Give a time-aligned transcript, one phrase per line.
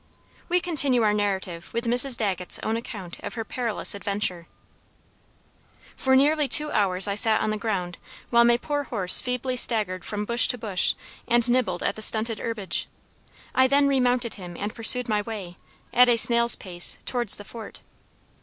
[0.49, 2.17] We continue our narrative with Mrs.
[2.17, 4.47] Dagget's own account of her perilous adventure:
[5.95, 7.99] "For nearly two hours I sat on the ground,
[8.31, 10.95] while my poor horse feebly staggered from bush to bush,
[11.27, 12.87] and nibbled at the stunted herbage.
[13.53, 15.57] I then remounted him and pursued my way,
[15.93, 17.83] at a snail's pace, towards the Fort.